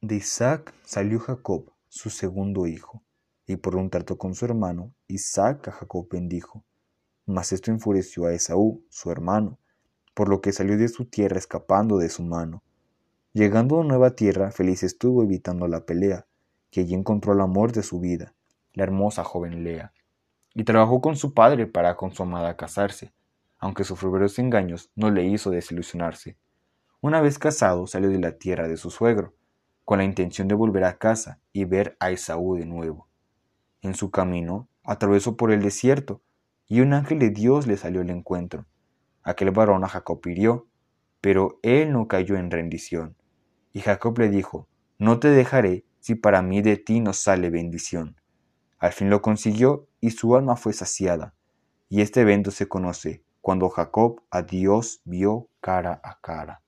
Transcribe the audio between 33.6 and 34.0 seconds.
En